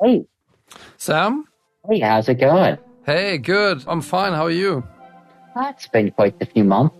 Hey, 0.00 0.26
Sam? 0.98 1.44
hey, 1.88 2.00
how's 2.00 2.28
it 2.28 2.40
going? 2.40 2.78
Hey, 3.04 3.38
good. 3.38 3.84
I'm 3.86 4.00
fine. 4.00 4.32
How 4.32 4.44
are 4.46 4.50
you? 4.50 4.82
Ah, 5.54 5.70
It's 5.70 5.88
been 5.88 6.10
quite 6.10 6.34
a 6.40 6.46
few 6.46 6.64
months. 6.64 6.94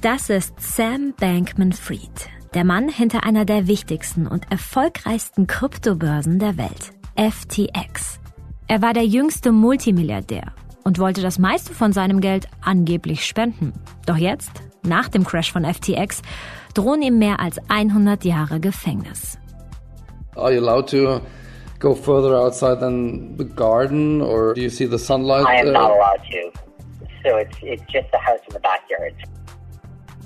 Das 0.00 0.30
ist 0.30 0.54
Sam 0.58 1.14
Bankman-Fried, 1.20 2.28
der 2.54 2.64
Mann 2.64 2.88
hinter 2.88 3.22
einer 3.24 3.44
der 3.44 3.68
wichtigsten 3.68 4.26
und 4.26 4.50
erfolgreichsten 4.50 5.46
Kryptobörsen 5.46 6.38
der 6.40 6.56
Welt, 6.56 6.92
FTX. 7.16 8.18
Er 8.66 8.82
war 8.82 8.94
der 8.94 9.06
jüngste 9.06 9.52
Multimilliardär 9.52 10.52
und 10.82 10.98
wollte 10.98 11.22
das 11.22 11.38
meiste 11.38 11.72
von 11.72 11.92
seinem 11.92 12.20
Geld 12.20 12.48
angeblich 12.62 13.24
spenden. 13.24 13.72
Doch 14.06 14.16
jetzt, 14.16 14.50
nach 14.84 15.08
dem 15.08 15.24
Crash 15.24 15.52
von 15.52 15.64
FTX, 15.64 16.22
drohen 16.74 17.02
ihm 17.02 17.18
mehr 17.18 17.38
als 17.38 17.58
100 17.68 18.24
Jahre 18.24 18.58
Gefängnis. 18.58 19.38
Are 20.34 20.52
you 20.52 20.60
allowed 20.60 20.88
to 20.88 21.20
go 21.82 21.94
further 21.94 22.34
outside 22.34 22.80
than 22.80 23.36
the 23.36 23.44
garden, 23.44 24.22
or 24.22 24.54
do 24.54 24.62
you 24.62 24.70
see 24.70 24.86
the 24.86 24.98
sunlight? 24.98 25.44
I 25.46 25.56
am 25.60 25.68
uh, 25.68 25.72
not 25.72 25.90
allowed 25.90 26.22
to. 26.30 26.52
So 27.24 27.36
it's 27.36 27.56
it's 27.62 27.84
just 27.92 28.08
a 28.14 28.18
house 28.18 28.40
in 28.48 28.54
the 28.54 28.60
backyard. 28.60 29.14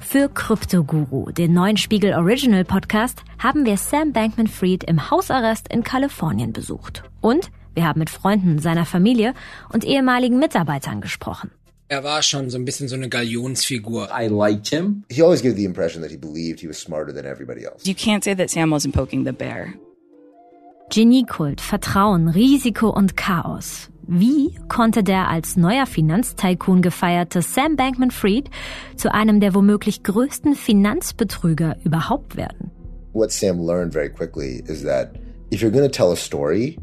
Für 0.01 0.29
Kryptoguru, 0.29 1.33
den 1.33 1.53
neuen 1.53 1.77
Spiegel 1.77 2.15
Original 2.15 2.65
Podcast, 2.65 3.25
haben 3.39 3.67
wir 3.67 3.77
Sam 3.77 4.13
Bankman-Fried 4.13 4.85
im 4.85 5.11
Hausarrest 5.11 5.67
in 5.69 5.83
Kalifornien 5.83 6.53
besucht. 6.53 7.03
Und 7.21 7.51
wir 7.75 7.85
haben 7.85 7.99
mit 7.99 8.09
Freunden 8.09 8.61
seiner 8.61 8.87
Familie 8.87 9.35
und 9.73 9.85
ehemaligen 9.85 10.39
Mitarbeitern 10.39 11.01
gesprochen. 11.01 11.51
Er 11.89 12.05
war 12.05 12.23
schon 12.23 12.51
so 12.51 12.59
ein 12.59 12.65
bisschen 12.65 12.89
so 12.89 12.95
eine 12.95 13.09
Galionsfigur. 13.09 14.09
I 14.13 14.29
liked 14.29 14.69
him. 14.69 15.05
He 15.11 15.23
always 15.23 15.43
gave 15.43 15.57
the 15.57 15.65
impression 15.65 16.03
that 16.03 16.11
he 16.11 16.17
believed 16.17 16.61
he 16.61 16.69
was 16.69 16.79
smarter 16.79 17.13
than 17.13 17.25
everybody 17.25 17.65
else. 17.65 17.85
You 17.85 17.95
can't 17.95 18.23
say 18.23 18.35
that 18.35 18.51
Sam 18.51 18.71
wasn't 18.71 18.95
poking 18.95 19.25
the 19.25 19.33
bear. 19.33 19.75
Geniekult, 20.93 21.61
Vertrauen, 21.61 22.29
Risiko 22.29 22.91
und 22.91 23.17
Chaos. 23.17 23.91
Wie 24.07 24.57
konnte 24.69 25.03
der 25.03 25.29
als 25.29 25.57
neuer 25.57 25.85
Finanztycoon 25.85 26.81
gefeierte 26.81 27.43
Sam 27.43 27.75
Bankman-Fried 27.75 28.51
zu 28.95 29.13
einem 29.13 29.41
der 29.41 29.53
womöglich 29.55 30.05
größten 30.05 30.55
Finanzbetrüger 30.55 31.77
überhaupt 31.85 32.37
werden? 32.37 32.71
What 33.15 33.33
Sam 33.33 33.59
learned 33.59 33.93
very 33.93 34.09
quickly 34.09 34.63
is 34.69 34.85
that 34.85 35.15
if 35.51 35.61
you're 35.61 35.73
going 35.73 35.85
to 35.85 35.91
tell 35.91 36.13
a 36.13 36.17
story, 36.17 36.79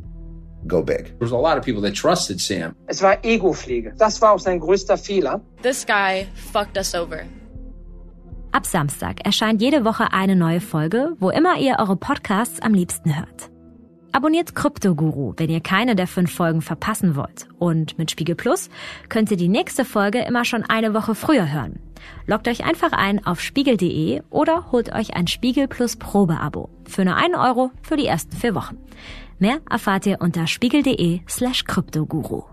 go 0.68 0.84
big. 0.84 1.06
There 1.18 1.22
was 1.22 1.32
a 1.32 1.38
lot 1.38 1.58
of 1.58 1.64
people 1.64 1.82
that 1.84 1.96
trusted 1.96 2.42
Sam. 2.42 2.76
Es 2.88 3.02
war 3.02 3.24
Ego-Pflege. 3.24 3.94
Das 3.98 4.22
war 4.22 4.34
auch 4.34 4.40
sein 4.40 4.60
größter 4.60 4.98
Fehler. 4.98 5.40
This 5.62 5.86
guy 5.86 6.28
fucked 6.52 6.78
us 6.78 6.94
over. 6.94 7.22
Ab 8.52 8.66
Samstag 8.66 9.26
erscheint 9.26 9.62
jede 9.62 9.86
Woche 9.86 10.12
eine 10.12 10.36
neue 10.36 10.60
Folge, 10.60 11.14
wo 11.20 11.30
immer 11.30 11.58
ihr 11.58 11.78
eure 11.80 11.96
Podcasts 11.96 12.62
am 12.62 12.74
liebsten 12.74 13.18
hört. 13.18 13.53
Abonniert 14.16 14.54
Kryptoguru, 14.54 15.34
wenn 15.38 15.50
ihr 15.50 15.60
keine 15.60 15.96
der 15.96 16.06
fünf 16.06 16.32
Folgen 16.32 16.62
verpassen 16.62 17.16
wollt. 17.16 17.48
Und 17.58 17.98
mit 17.98 18.12
Spiegel 18.12 18.36
Plus 18.36 18.70
könnt 19.10 19.32
ihr 19.32 19.38
die 19.38 19.50
nächste 19.50 19.86
Folge 19.86 20.20
immer 20.20 20.46
schon 20.46 20.64
eine 20.64 20.94
Woche 20.94 21.16
früher 21.16 21.52
hören. 21.52 21.80
Loggt 22.28 22.48
euch 22.48 22.64
einfach 22.64 22.92
ein 22.92 23.26
auf 23.26 23.42
spiegel.de 23.42 24.22
oder 24.30 24.72
holt 24.72 24.94
euch 24.94 25.16
ein 25.16 25.26
Spiegel 25.26 25.68
Plus 25.68 25.96
Probeabo 25.96 26.70
für 26.86 27.06
nur 27.06 27.16
einen 27.16 27.34
Euro 27.34 27.72
für 27.82 27.98
die 27.98 28.06
ersten 28.06 28.38
vier 28.38 28.54
Wochen. 28.54 28.78
Mehr 29.40 29.62
erfahrt 29.68 30.06
ihr 30.06 30.22
unter 30.22 30.46
spiegel.de 30.46 31.22
slash 31.28 31.66
Kryptoguru. 31.66 32.53